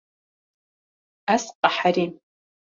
Ez 1.33 1.43
qeherîm. 1.61 2.11